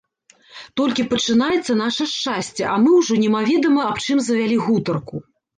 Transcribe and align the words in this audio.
Толькі 0.79 1.05
пачынаецца 1.11 1.73
наша 1.83 2.03
шчасце, 2.13 2.63
а 2.73 2.79
мы 2.87 2.97
ўжо 2.99 3.21
немаведама 3.25 3.81
аб 3.91 3.97
чым 4.07 4.17
завялі 4.31 4.57
гутарку. 4.67 5.27